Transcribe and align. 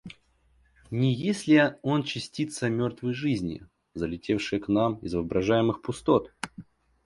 Не 0.89 1.13
есть 1.13 1.45
ли 1.45 1.75
он 1.83 2.01
частица 2.01 2.69
мертвой 2.69 3.13
жизни, 3.13 3.67
залетевшая 3.93 4.59
к 4.59 4.67
нам 4.67 4.95
из 4.97 5.13
воображаемых 5.13 5.83
пустот? 5.83 6.33